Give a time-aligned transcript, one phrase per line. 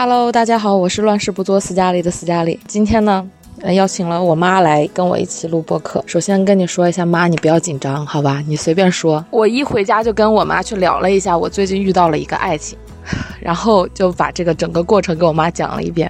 [0.00, 2.56] Hello，大家好，我是乱世不作斯嘉丽的斯嘉丽。
[2.68, 3.28] 今天呢，
[3.72, 6.00] 邀请了我妈来跟我一起录播客。
[6.06, 8.40] 首先跟你说一下，妈，你不要紧张，好吧？
[8.46, 9.26] 你随便说。
[9.32, 12.78] 我一回家就跟我妈去聊了一下，我最近遇到了一个爱情，
[13.42, 16.08] 然后就把这个整个过程给我妈讲了一遍。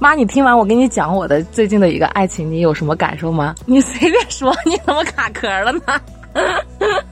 [0.00, 3.54] 妈，你听完我给你讲我的最近的一个爱情，你有什么感受吗？
[3.64, 5.80] 你随便说，你怎么卡壳了呢？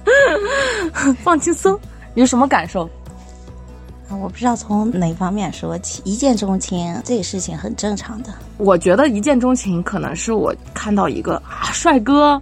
[1.22, 1.78] 放轻松，
[2.14, 2.90] 有什么感受？
[4.10, 8.32] 我不知道从哪方面说起，一见钟情这个事情很正常的。
[8.56, 12.40] 我觉得一见钟情可能是我看到一个啊帅哥，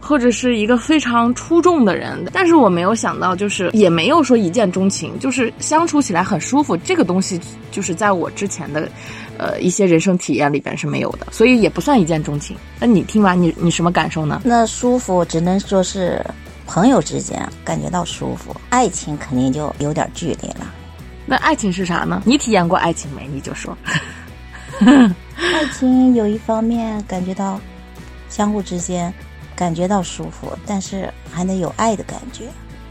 [0.00, 6.76] 或者是一个非常出众的人，但是我没有想到，就是也没有说一见钟情，就是相处起来很舒服。
[6.76, 8.88] 这个东西就是在我之前的，
[9.36, 12.56] 呃一些人生体验里边是没有的，所以也不算一见钟情。
[12.78, 14.42] 那你听完你你什么感受呢？
[14.44, 16.24] 那舒服只能说是
[16.64, 20.72] 朋友之间感觉到舒服，爱情肯定就有点距离了。
[21.28, 22.22] 那爱情是啥呢？
[22.24, 23.28] 你体验过爱情没？
[23.28, 23.76] 你就说。
[24.80, 27.60] 爱情有一方面感觉到
[28.30, 29.12] 相互之间
[29.54, 32.44] 感觉到舒服，但是还得有爱的感觉，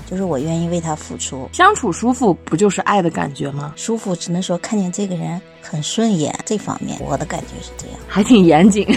[0.06, 1.50] 就是我愿意为他付出。
[1.52, 3.74] 相处舒服不就是爱的感觉吗？
[3.76, 8.88] 舒服只能说看见这个人很顺眼，这方面我的感觉是这样，还挺严谨。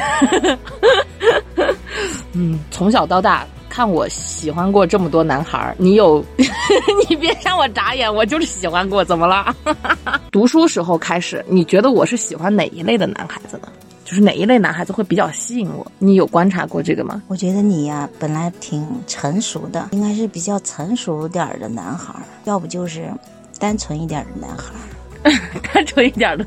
[2.32, 3.46] 嗯，从小到大。
[3.80, 6.22] 看我喜欢过这么多男孩儿，你有？
[7.08, 9.56] 你别让我眨眼，我就是喜欢过，怎么了？
[10.30, 13.68] 读书时候开始，你觉得我是喜欢哪一类的男孩子呢？
[14.04, 15.90] 就是哪一类男孩子会比较吸引我？
[15.98, 17.22] 你有观察过这个吗？
[17.26, 23.10] 我觉得你呀，本来挺成熟的，应该是比较成熟点儿的男孩儿，要不就是
[23.58, 24.99] 单纯一点的男孩儿。
[25.72, 26.46] 单纯一点的，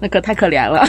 [0.00, 0.84] 那可太可怜了。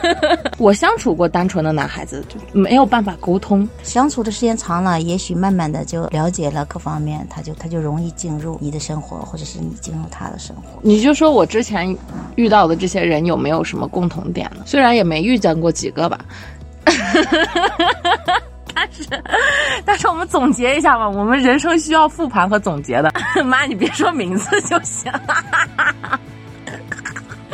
[0.58, 3.68] 我相处过单纯的男孩子，就没有办法沟通。
[3.82, 10.62] 相处的时间长了，也许慢慢的就了解了各方面，他就他就容易进入你的生活，或者是你进入他的生活。
[10.82, 11.96] 你就说我之前
[12.36, 14.62] 遇到的这些人有没有什么共同点呢？
[14.66, 16.18] 虽然也没遇见过几个吧，
[18.74, 19.04] 但是
[19.84, 23.10] 但是我们总结一下吧，我们人生需要复盘和总结的。
[23.44, 25.10] 妈，你别说名字就行。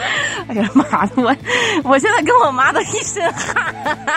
[0.49, 1.37] 哎呀妈的，我
[1.85, 3.75] 我现在跟我妈都一身汗。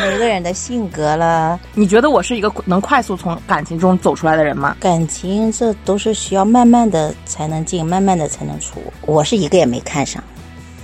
[0.00, 4.76] 每个人的性格了，你觉得我是一个能快速从感情中走出来的人吗？
[4.80, 8.82] 感情这都是需要慢慢的才能进，慢慢的才能出。
[9.02, 10.22] 我是一个也没看上。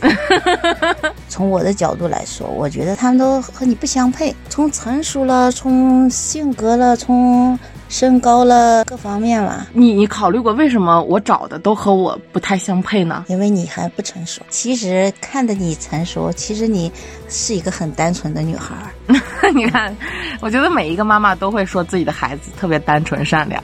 [1.28, 4.34] 从我的角度来说，我觉得他们都和你不相配。
[4.48, 7.58] 从成熟了，从性格了，从。
[7.90, 9.66] 身高了，各方面吧。
[9.72, 13.24] 你你考虑过为什么我找的都和我不太相配呢？
[13.26, 14.40] 因为你还不成熟。
[14.48, 16.90] 其实看着你成熟，其实你
[17.28, 18.74] 是一个很单纯的女孩。
[19.52, 19.94] 你看，
[20.40, 23.60] 我觉得每一个妈妈都会说自己的孩子特别单纯善良。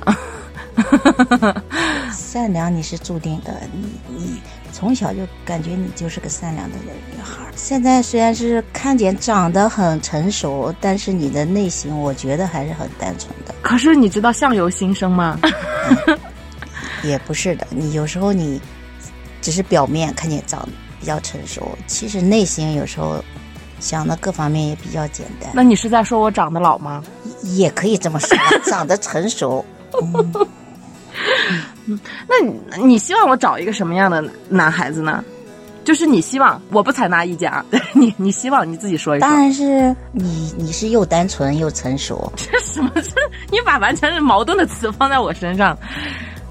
[2.12, 4.40] 善良你是注定的，你你。
[4.72, 7.46] 从小就感觉你就是个善良的女孩。
[7.56, 13.54] 现在虽然是看见长得很成熟，但是你的内心，我觉得还是很单纯的。
[13.62, 15.40] 可是你知道相由心生吗？
[17.02, 18.60] 也不是的，你有时候你
[19.40, 20.68] 只是表面看见长得
[21.00, 23.24] 比较成熟，其实内心有时候
[23.80, 25.50] 想的各方面也比较简单。
[25.54, 27.02] 那你是在说我长得老吗？
[27.44, 28.36] 也可以这么说，
[28.66, 29.64] 长得成熟。
[30.02, 30.32] 嗯，
[32.28, 35.24] 那你希望我找一个什么样的男孩子呢？
[35.84, 39.28] 就是你希望我不采纳意见啊， 你你希望你自己说一说。
[39.28, 42.32] 当然是你，你是又单纯又成熟。
[42.36, 42.90] 这什么？
[42.96, 43.12] 这
[43.52, 45.78] 你把完全是矛盾的词放在我身上，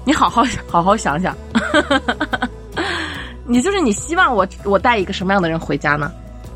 [0.06, 1.36] 你好好好好想想。
[3.44, 6.10] 你就是你希望我我带一个什么样的人回家呢？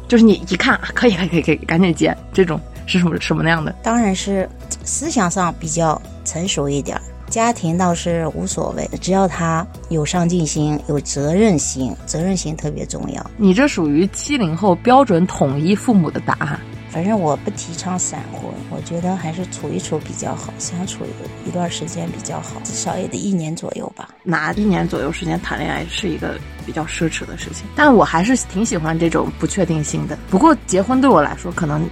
[0.09, 3.73] 就是你一看可以可以可以可以赶紧接，这种是什么什么样的？
[3.83, 4.49] 当然是
[4.85, 6.99] 思想上比较成熟一点。
[7.31, 13.31] 家庭倒是无所谓，只要他有上进心、有责任心，责任心特别重要。
[13.37, 16.59] 你这属于七零后标准统一父母的答案。
[16.91, 21.05] 反正我不提倡闪婚，我觉得还是处一处比较好，相处
[21.47, 24.09] 一段时间比较好，至少也得一年左右吧。
[24.25, 26.35] 拿一年左右时间谈恋爱是一个
[26.67, 30.19] 比较奢侈的事情，但我还是挺喜欢这种不确定性的。
[30.29, 31.89] 不过结婚对我来说可能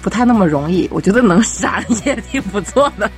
[0.00, 3.10] 不太那么容易，我觉得能闪也挺不错的。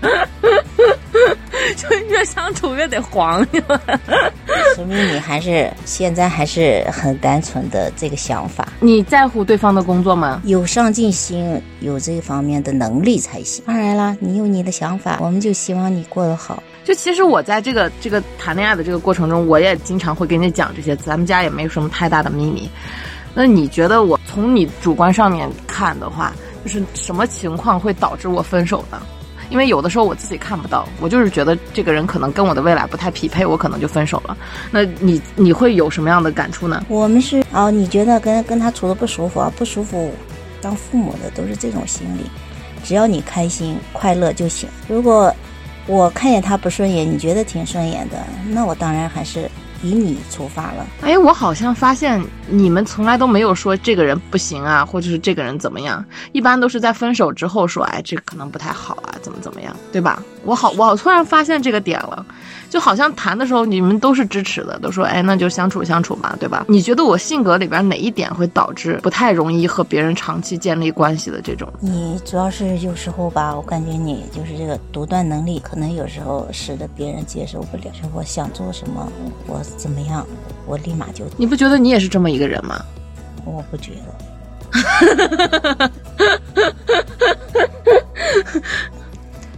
[1.76, 3.46] 就越相处越得黄，
[4.74, 8.68] 说明你还是现在还是很单纯的这个想法。
[8.80, 10.40] 你在乎对方的工作吗？
[10.44, 13.64] 有上进心，有这方面的能力才行。
[13.66, 16.62] 当然啦，你有你的想法，我们就希望你过得好。
[16.84, 22.68] 就其实我在这个这个谈恋爱的这个过程中，我也经常会跟你讲这些，咱们家也没有什么太大的秘密。
[23.32, 26.32] 那你觉得我从你主观上面看的话，
[26.64, 29.00] 就是什么情况会导致我分手呢？
[29.50, 34.36] 因为有的时候我自己看不到，我就是觉得这个人可能跟我的未来不太匹配，我可能就分手了。
[34.70, 36.84] 那你你会有什么样的感触呢？
[36.88, 39.52] 我们是哦，你觉得跟跟他处的不舒服啊？
[39.56, 40.10] 不舒服，
[40.62, 42.24] 当父母的都是这种心理，
[42.84, 44.68] 只要你开心快乐就行。
[44.88, 45.34] 如果
[45.86, 48.16] 我看见他不顺眼，你觉得挺顺眼的，
[48.48, 49.50] 那我当然还是。
[49.82, 60.22] 以你出发了，哎，我好像发现你们从来都没有说这个人不行啊，或者是这个人怎么样，一般都是在分手之后说，哎，这个可能不太好啊，怎么怎么样，对吧？
[60.44, 62.24] 我好，我突然发现这个点了。
[62.70, 66.64] 就好像谈的时候你们都是支持的，都说哎那就相处相处嘛，对吧？
[66.68, 71.68] 你觉得我性格里边哪一点会导致不太容易和别人长期建立关系的这种？
[71.80, 77.82] 你主要是有时候吧，我感觉你就是这个独断能力，可能有时候使得别人接受不了。
[77.92, 79.04] 就我想做什么，
[79.48, 80.24] 我怎么样，
[80.64, 81.24] 我立马就。
[81.36, 82.84] 你不觉得你也是这么一个人吗？
[83.44, 84.12] 我不觉得。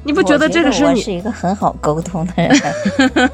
[0.04, 2.50] 你不觉得这个是你是一个很好沟通的人？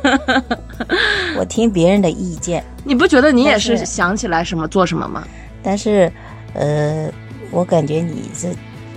[1.38, 2.62] 我听别人的意见。
[2.84, 5.26] 你不觉得你也是想起来什么做什么吗？
[5.62, 6.12] 但是，
[6.54, 7.10] 呃，
[7.50, 8.48] 我感觉你这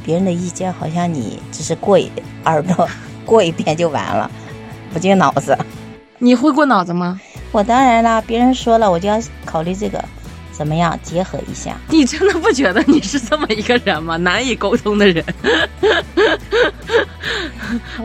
[0.04, 2.12] 别人的意见好像你只是过一
[2.46, 2.88] 耳朵
[3.26, 4.30] 过一遍就完了，
[4.92, 5.58] 不进脑子。
[6.18, 7.20] 你会过脑子吗？
[7.52, 10.04] 我当然啦，别人说了我就要考虑这个。
[10.52, 10.98] 怎么样？
[11.02, 11.76] 结合一下。
[11.90, 14.18] 你真的不觉得你是这么一个人吗？
[14.22, 15.24] 难以沟通的人。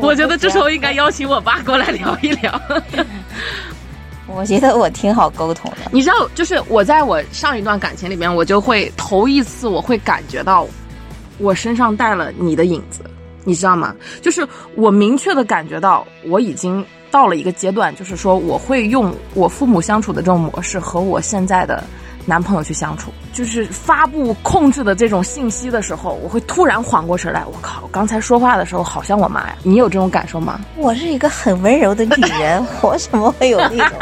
[0.00, 2.60] 我觉得这时候应该邀请我爸过来聊一聊。
[4.28, 5.78] 我觉得我挺好沟通的。
[5.92, 10.66] 你知道，就是我在我上一段感情里面，我就会头一次我会感觉到
[11.38, 13.00] 我身上带了你的影子，
[13.44, 13.94] 你知道吗？
[14.22, 21.82] 就是我明确的感觉到我已经到了一个阶段，就是说我会用我父母相处的这种模式和我现在的。
[22.26, 27.44] 男朋友去相处，就是发布控制的这种信息的时候，我会突然缓过神来。
[27.46, 29.56] 我靠，刚才说话的时候好像我妈呀！
[29.62, 30.60] 你有这种感受吗？
[30.76, 33.98] 我是一个很温柔的女人， 我怎么会有那种？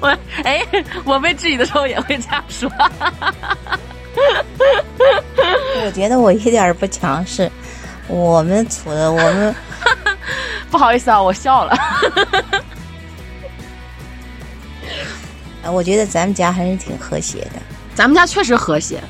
[0.00, 0.66] 我哎，
[1.04, 2.70] 我被质疑的时候也会这样说。
[5.84, 7.52] 我觉得我一点儿不强势。
[8.08, 9.54] 我们处的，我们
[10.70, 11.76] 不好意思啊，我笑了。
[15.68, 17.60] 我觉得咱们家还是挺和谐的。
[17.96, 19.02] 咱们家确实和谐。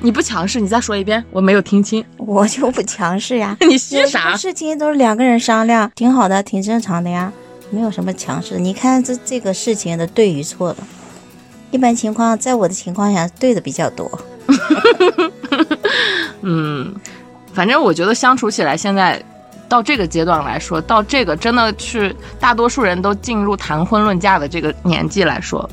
[0.00, 2.04] 你不强势，你再说一遍，我没有听清。
[2.16, 3.56] 我就不强势呀。
[3.66, 4.36] 你虚啥？
[4.36, 7.32] 事情都是两个人商量，挺好的，挺正常的呀，
[7.70, 8.56] 没有什么强势。
[8.58, 10.76] 你看这这个事情的对与错的，
[11.72, 14.08] 一般情况，在我的情况下，对的比较多。
[16.42, 16.94] 嗯，
[17.52, 19.20] 反正我觉得相处起来，现在
[19.68, 25.68] 到这个阶段来说，到这个真的是大多数人都进入谈婚论嫁的这个年纪来说。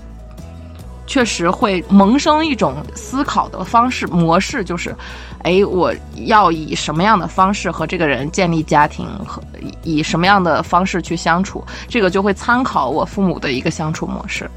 [1.12, 4.96] 确实会萌生一种思考的方式模式，就是，
[5.40, 5.94] 哎，我
[6.25, 9.44] 要以什么样的方式和这个人建立家庭，和
[9.84, 14.50] 以什么样的方式去相处，这个就会参考我父母的一个相处模式。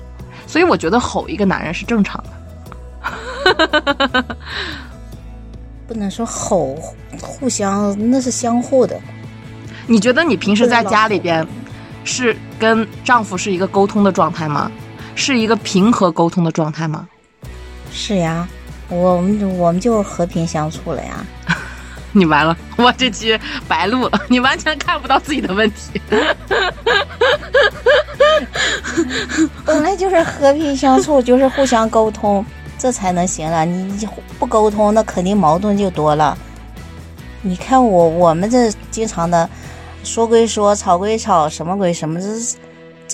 [0.46, 2.22] 所以我觉得吼一个男人是正常
[3.42, 4.24] 的，
[5.88, 6.76] 不能说吼，
[7.20, 8.96] 互相那是相互的。
[9.88, 11.44] 你觉得你平时在家里边
[12.04, 14.70] 是跟丈夫是一个沟通的状态吗？
[15.14, 17.08] 是一个平和沟通的状态吗？
[17.92, 18.48] 是呀，
[18.88, 21.24] 我们我们就和平相处了呀。
[22.12, 23.38] 你完了，我这期
[23.68, 26.00] 白录了， 你完全看不到自己的问题。
[29.64, 32.44] 本来就是和平相处，就是互相沟通，
[32.78, 33.64] 这才能行了。
[33.64, 34.08] 你
[34.38, 36.36] 不沟通，那肯定矛盾就多了。
[37.42, 39.48] 你看我我们这经常的
[40.02, 42.56] 说归说，吵归吵，什么归什么，这是。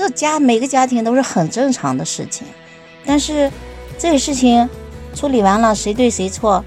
[0.01, 2.47] 这家每个家庭都是很正常的事情，
[3.05, 3.53] 但是
[3.99, 4.67] 这个事情
[5.15, 6.65] 处理完了，谁对谁错，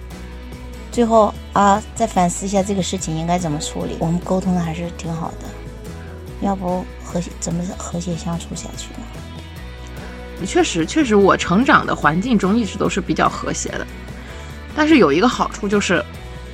[0.91, 3.97] 最后啊再反思一下这个事情应该怎么处理。
[3.97, 5.47] 我们沟通的还是挺好的，
[6.41, 10.45] 要不和谐怎么和谐相处下去呢？
[10.45, 13.87] 确实，确实，我成长的环境中一直都是比较和谐的。
[14.75, 16.05] 但是有一个好处就是，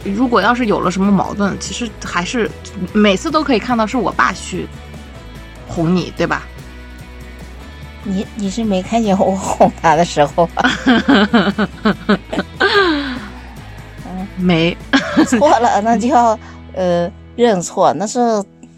[0.05, 2.49] 如果要是有了什么矛盾，其实还是
[2.93, 4.65] 每次都可以看到是我爸去
[5.67, 6.47] 哄你，对吧？
[8.09, 10.69] 你你是没看见我 哄他的时候啊？
[14.37, 14.75] 没
[15.27, 16.37] 错了，那就要
[16.73, 18.19] 呃认错，那是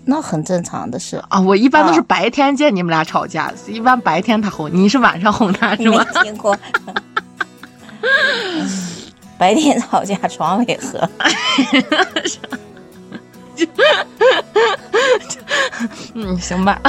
[0.05, 1.39] 那很正常的事啊。
[1.39, 6.03] 我一般都是白天见你们俩吵架，一般白天他哄你，是晚上哄他是吗？
[6.15, 6.57] 没听过。
[9.37, 11.09] 白天吵架床尾和。
[16.13, 16.79] 嗯，行吧。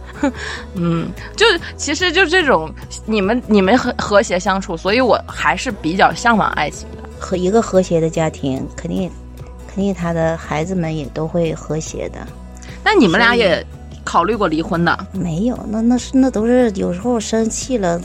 [0.74, 2.72] 嗯，就其实就这种，
[3.06, 7.08] 你们你们和和谐相处，所以我还是比较向往爱情的。
[7.18, 9.10] 和一个和谐的家庭，肯定
[9.68, 12.26] 肯定他的孩子们也都会和谐的。
[12.82, 13.64] 那你们俩也
[14.04, 15.06] 考虑过离婚的？
[15.12, 18.00] 没有，那那是那都是有时候生气了，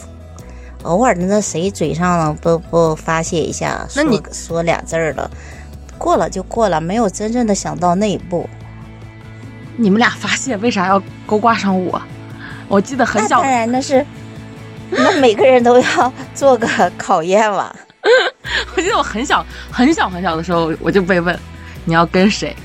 [0.84, 5.30] 偶尔的那谁嘴上不不发泄一下，那你说俩字儿了，
[5.98, 8.50] 过了就过了，没有真正的想到那一步。
[9.78, 12.02] 你们俩发泄为啥要勾挂上我？
[12.68, 14.06] 我记得很小，当然那是，
[14.90, 17.76] 那每个人都要做个考验嘛。
[18.76, 21.38] 我记得我很小很小很小的时候，我就被问
[21.84, 22.56] 你要跟谁，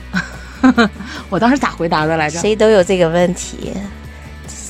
[1.31, 2.39] 我当时咋回答的来着？
[2.41, 3.73] 谁都有这个问题，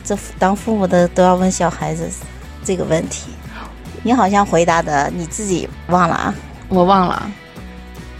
[0.04, 2.08] 这当父母的都要问小孩子
[2.64, 3.30] 这个问题。
[4.02, 6.34] 你好像回答的你自己忘了啊？
[6.68, 7.30] 我忘了。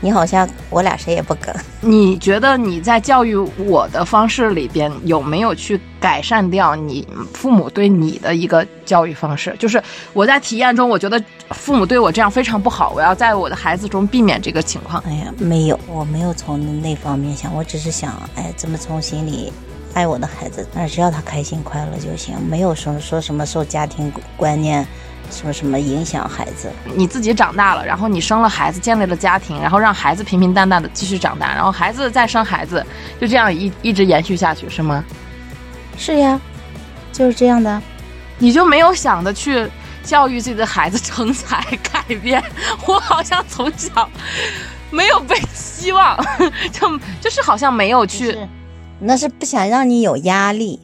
[0.01, 1.55] 你好像我俩谁也不跟。
[1.81, 9.55] 你觉得你在教育我的方式里边有没有去改善掉你父母对你的一个教育方式？
[9.59, 15.03] 就是我在体验中，我觉得父母对我这样非常不好，我要在我的孩子中避免这个情况。
[15.07, 19.53] 哎呀，没有，我没有从那方面想，我只是想，哎，怎么从心里
[19.93, 24.87] 爱我的孩子，那只要他开心快乐就行，没有说说什么受家庭观念。
[25.31, 26.71] 什么什么影响孩子？
[26.95, 32.85] 你自己长大了，然后你生了孩子，建立了家庭，然后让孩子平平淡淡的继续长大，然后孩子再生孩子，
[33.21, 35.05] 就这样一一直延续下去，是吗？
[35.97, 36.41] 是呀，
[37.13, 37.81] 就是这样的。
[38.39, 39.69] 你就没有想着去
[40.03, 41.63] 教育自己的孩子成才
[41.93, 42.43] 改变？
[42.87, 44.09] 我好像从小
[44.91, 46.17] 没有被希望，
[46.73, 48.37] 就就是好像没有去，
[48.99, 50.81] 那是不想让你有压力。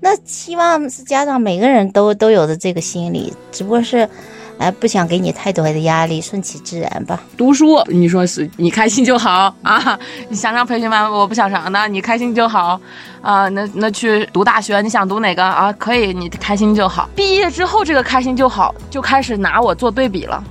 [0.00, 4.08] 那希望是家长每个人都都有的这个心理，只不过是，
[4.56, 7.22] 哎，不想给你太多的压力，顺其自然吧。
[7.36, 9.98] 读书，你说是你开心就好啊。
[10.30, 12.80] 你想上培训班，我不想上，那你开心就好
[13.20, 13.46] 啊。
[13.50, 15.70] 那那去读大学，你想读哪个啊？
[15.74, 17.08] 可以，你开心就好。
[17.14, 20.42] 毕业之后，这个开心就好就开始拿我做对比了。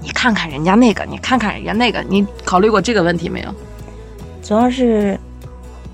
[0.00, 3.54] 你看看人家那个，你看看人家那个，你考虑过这个问题没有？
[4.42, 5.16] 主要是。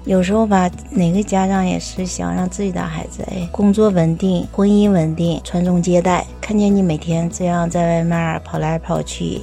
[0.08, 6.24] 有时候吧，哪个家长也是想让自己的孩子哎，工作稳定，婚姻稳定，传宗接代。
[6.40, 9.42] 看见你每天这样在外面跑来跑去，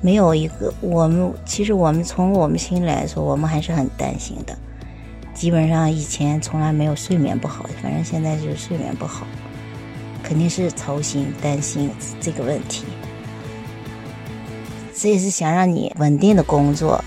[0.00, 4.58] 没有一个我们，其实我们从我们心里来说，我们还是很担心的。
[5.32, 9.28] 基本上以前从来没有睡眠不好，反正现在就是睡眠不好，
[10.24, 11.88] 肯定是操心担心
[12.20, 12.82] 这个问题。
[14.92, 17.00] 这也是想让你稳定的工作，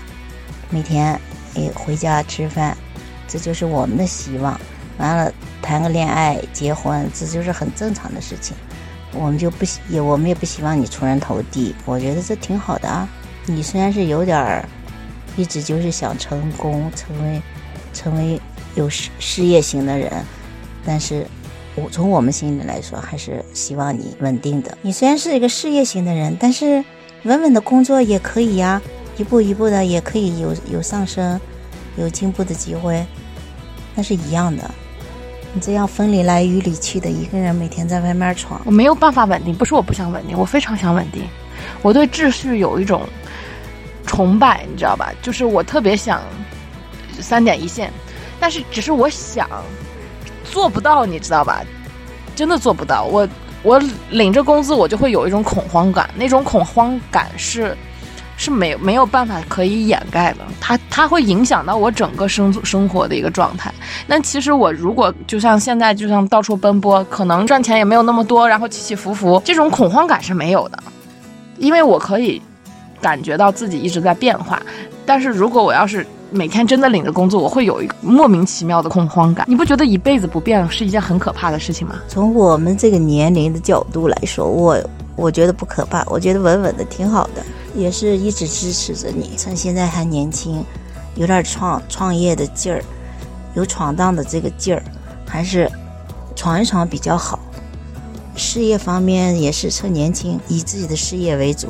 [0.70, 1.20] 每天。
[1.54, 2.76] 哎，回家吃饭，
[3.28, 4.58] 这就是我们的希望。
[4.98, 8.56] 完了，谈个恋爱、结婚，这就是很正常的事情。
[9.14, 11.74] 我们就不也，我们也不希望你出人头地。
[11.84, 13.08] 我觉得这挺好的啊。
[13.46, 14.64] 你虽然是有点儿，
[15.36, 17.42] 一直就是想成功，成为
[17.92, 18.40] 成为
[18.74, 20.10] 有事事业型的人，
[20.84, 21.26] 但是
[21.74, 24.76] 我从我们心里来说，还是希望你稳定的。
[24.82, 26.84] 你虽然是一个事业型的人，但是
[27.24, 28.80] 稳稳的工作也可以呀。
[29.22, 31.40] 一步一步的也可以有有上升，
[31.96, 33.06] 有进步的机会，
[33.94, 34.68] 那是一样的。
[35.54, 39.54] 你这样风里来雨里去的一个人，每天在外面闯，我没有办法稳定。
[39.54, 41.22] 不是我不想稳定，我非常想稳定。
[41.82, 43.08] 我对秩序有一种
[44.04, 45.12] 崇拜，你知道吧？
[45.22, 46.20] 就是我特别想
[47.20, 47.92] 三点一线，
[48.40, 49.48] 但是只是我想
[50.42, 51.62] 做不到，你知道吧？
[52.34, 53.04] 真的做不到。
[53.04, 53.28] 我
[53.62, 57.76] 我领着工资，我就会有一种恐慌感，那种恐慌感是。
[58.36, 63.72] 是没没有办法可以掩盖的，它它会影响到我整个生生活的一个状态。
[64.06, 70.78] 那其实我如果就像现在，就像到处奔波，可能赚钱也没有那么多，然后起起伏伏，这种恐慌感是没有的，
[71.58, 72.40] 因为我可以
[73.00, 74.60] 感觉到自己一直在变化。
[75.04, 79.44] 但是如果我要是每天真的领着工作，我会有一个莫名其妙的恐慌感。
[79.48, 81.96] 你不觉得一辈子不变是一件很可怕的事情吗？
[82.08, 84.78] 从我们这个年龄的角度来说，我
[85.14, 87.42] 我觉得不可怕，我觉得稳稳的挺好的。
[87.74, 90.64] 也是一直支持着你，趁现在还年轻，
[91.14, 92.82] 有点创创业的劲儿，
[93.54, 94.82] 有闯荡的这个劲儿，
[95.26, 95.70] 还是
[96.36, 97.38] 闯一闯比较好。
[98.36, 101.68] 事业方面也是趁年轻，以自己的事业为主，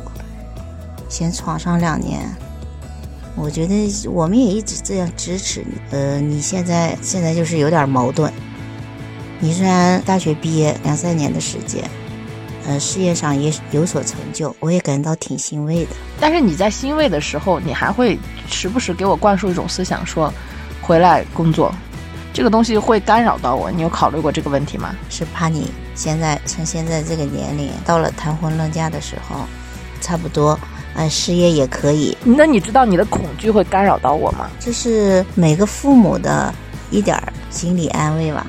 [1.09, 2.29] 先闯上两年。
[3.35, 5.77] 我觉得我们也一直这样支持你。
[5.91, 8.31] 呃，你现在现在就是有点矛盾。
[9.39, 11.83] 你虽然大学毕业两三年的时间。
[12.65, 15.91] 呃，事业上也有所成就，我也感到挺欣慰的。
[16.19, 18.17] 但是你在欣慰的时候，你还会
[18.47, 20.33] 时不时给我灌输一种思想，说
[20.81, 21.73] 回来工作，
[22.33, 23.69] 这个东西会干扰到我。
[23.69, 24.95] 你有考虑过这个问题吗？
[25.09, 29.35] 是怕你现在趁现在这个年龄，到了谈婚论嫁的时候，
[29.99, 30.57] 差不多，
[30.95, 32.17] 呃，事业也可以。
[32.23, 34.49] 那你知道你的恐惧会干扰到我吗？
[34.59, 36.53] 这是每个父母的
[36.91, 38.47] 一点心理安慰吧。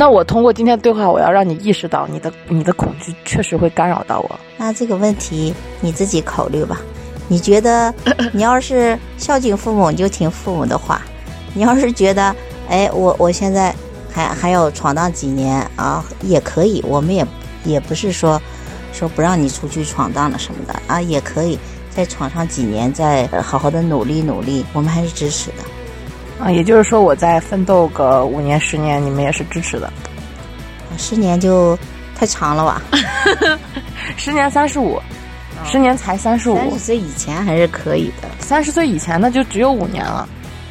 [0.00, 4.40] 那我通过今天对话，我要让你意识到你的你的恐惧确实会干扰到我。
[4.56, 6.80] 那这个问题你自己考虑吧。
[7.28, 7.92] 你觉得
[8.32, 10.96] 你要是孝敬父母，你就听父母的话；
[11.52, 12.34] 你要是觉得，
[12.70, 13.74] 哎，我我现在
[14.10, 16.82] 还还要闯荡几年啊，也可以。
[16.88, 17.26] 我们也
[17.64, 18.40] 也不是说
[18.94, 21.58] 说不让你出去闯荡了什么的啊，也可以
[21.90, 25.56] 再闯上几年，再好好的努力努力，我们还是支持的。
[26.42, 29.92] 啊，也就是说，我再奋斗个五年十年，你们也是支持的。
[30.96, 31.78] 十年就
[32.14, 32.82] 太长了吧？
[34.16, 35.00] 十年三十五。
[35.62, 38.28] 十年才三十五，三十岁以前还是可以的。
[38.40, 40.26] 三十岁以前那就只有五年了，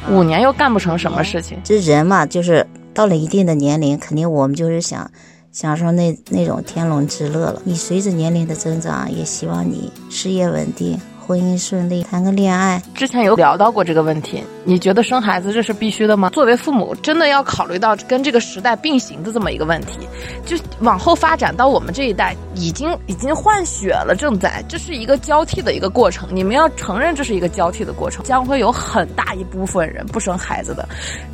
[0.08, 1.56] 五年又干不成什么事情。
[1.62, 5.08] 这人嘛，就是到了一定的年龄，肯定我们就是想
[5.52, 7.62] 享受那那种天伦之乐了。
[7.64, 11.00] 你随着年龄的增长，也希望你事业稳定。
[11.30, 12.82] 婚姻顺利，谈个恋爱。
[12.92, 16.28] 之前有聊到过这个问题，你觉得生孩子这是必须的吗？
[16.30, 20.00] 作为父母，真的要考虑到跟这个时代并行的这么一个问题。
[20.44, 26.28] 就往后发展到我们这一代，已经已经换血了，正在这是一个交替的一个过程。
[26.32, 30.88] 你们要承认这是一个交替的过程，将会有很大一部分人不生孩子的，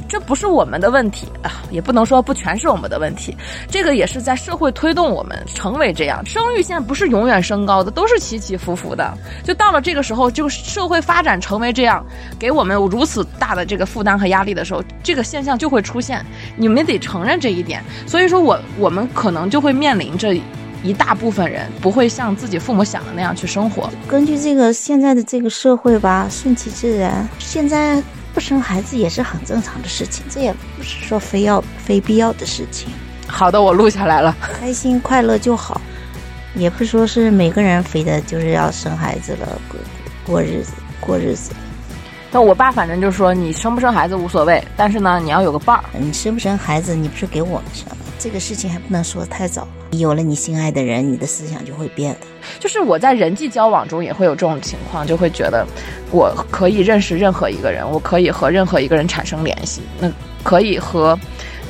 [0.07, 3.35] 这不是我们的问题啊，也不能说不全是我们的问题。
[3.71, 6.23] 这个也是在社会推动我们成为这样。
[6.27, 9.17] 生育线不是永远升高的，都是起起伏伏的。
[9.43, 9.83] 就到了。
[9.87, 12.05] 这个时候，就社会发展成为这样，
[12.41, 16.27] 给我们如此大的这个负担和压力的时候，这个现象就会出现。
[16.57, 17.81] 你们得承认这一点。
[18.05, 20.35] 所以说我我们可能就会面临着
[20.83, 23.89] 一大部分人不会像自己父母想的那样去生活。
[24.09, 28.03] 根据这个现在的这个社会吧，顺其自然，现在
[28.35, 32.89] 不生孩子也是很正常的事情，这也不是说非要非必要的事情。
[33.29, 35.81] 好的，我录下来了，开心快乐就好。
[36.57, 39.79] 也不说是每个人非得就是要生孩子了，过
[40.25, 41.53] 过日子过日子。
[42.33, 45.85] 那我爸反正就说你生不生孩子无所谓，但是呢你要有个伴儿。
[45.99, 47.87] 你生不生孩子，你不是给我们生，
[48.19, 49.69] 这个事情还不能说太早。
[49.93, 52.27] 有了你心爱的人，你的思想就会变的。
[52.59, 55.67] 就是我在人际交往中也会有这种情况，就会觉得
[56.11, 60.11] 我可以认识任何一个人，我可以和任何一个人产生联系，那
[60.43, 61.19] 可以和。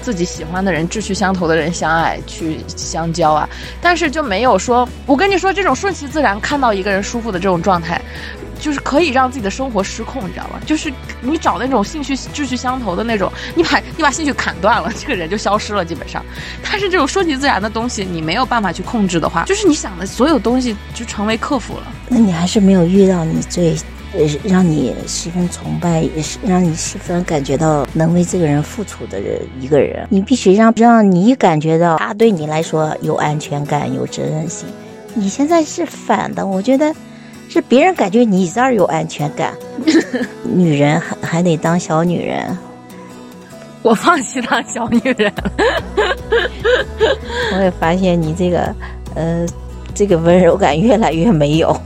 [0.06, 3.48] 自己喜欢的人、志趣相投的人相爱去相交啊，
[3.82, 8.00] 但是就没有说，我跟你说，这种顺其自然看到一个人舒服的这种状态，
[8.60, 10.60] 就是可以让自己的生活失控，你知道吗？
[10.64, 16.24] 就是你找那种兴趣、志趣相投的那种，你把你把兴趣砍断了，这个人就消失了，基本上。
[16.62, 21.92] 但是这种顺其自然的东西，你没有办法去控制的话，就是你想的所有东西就成为克服了。
[22.08, 23.76] 那你还是没有遇到你最。
[24.44, 30.06] 让你十分崇拜，也是让你十分感觉到能为这个人付出的人一个人。
[30.10, 34.66] 你必须让让你感觉到他对你来说有安全感、有责任心。
[35.14, 36.94] 你现在是反的，我觉得
[37.48, 39.52] 是别人感觉你这儿有安全感。
[40.44, 42.56] 女人还还得当小女人，
[43.82, 45.32] 我放弃当小女人。
[47.54, 48.74] 我也发现你这个
[49.14, 49.46] 呃，
[49.94, 51.78] 这个温柔感越来越没有。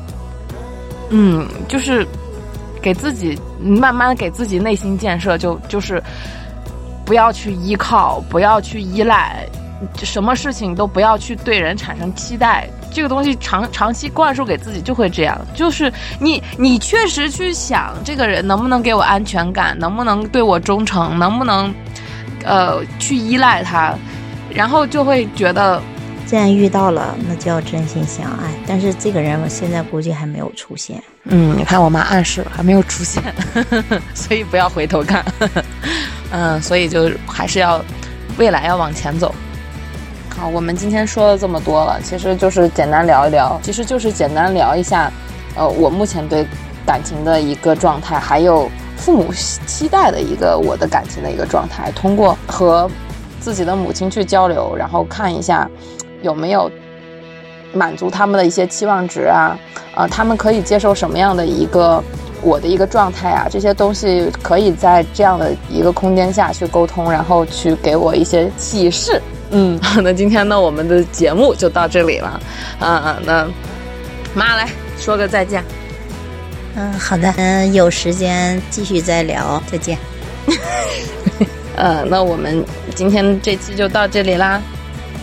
[1.10, 2.06] 嗯，就是。
[2.82, 6.02] 给自己慢慢给自己内心建设，就就是
[7.04, 9.46] 不要去依靠，不要去依赖，
[10.02, 12.66] 什么事情都不要去对人产生期待。
[12.90, 21.70] 这个东西长长期灌输给自己就会这样，就是你你确实去想这个人能不能给我安全感，能不能对我忠诚，能不能
[22.46, 23.94] 呃去依赖他，
[24.54, 25.82] 然后就会觉得。
[26.30, 28.54] 既然遇到了，那就要真心相爱。
[28.64, 31.02] 但是这个人，我现在估计还没有出现。
[31.24, 33.20] 嗯，你看我妈暗示了，还没有出现，
[34.14, 35.24] 所以不要回头看。
[36.30, 37.84] 嗯，所以就还是要
[38.38, 39.34] 未来要往前走。
[40.38, 45.12] 好，我们今天说了这么多了，其实就是简单聊一聊，其实就是简单聊一下，
[45.56, 46.46] 呃，我目前对
[46.86, 49.32] 感情的一个状态，还有父母
[49.66, 51.90] 期待的一个我的感情的一个状态。
[51.90, 52.88] 通过和
[53.40, 55.68] 自己的母亲去交流，然后看一下。
[56.22, 56.70] 有没有
[57.72, 59.58] 满足他们的一些期望值啊？
[59.94, 62.02] 啊，他们可以接受什么样的一个
[62.42, 63.46] 我的一个状态啊？
[63.50, 69.20] 这些东西可以在这样的一个空间下去沟通，然后去给我一些启示。
[69.50, 72.40] 嗯， 那今天呢，我们的节目就到这里了。
[72.80, 73.46] 嗯，那
[74.32, 75.64] 妈来说个再见。
[76.76, 77.34] 嗯，好的。
[77.36, 79.60] 嗯，有时间继续再聊。
[79.66, 79.98] 再见。
[81.74, 84.62] 呃，那我们今天这期就到这里啦。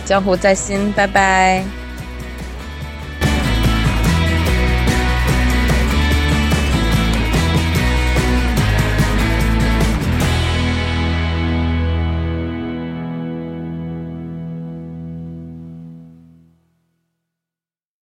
[0.08, 1.62] 江湖在心，拜拜。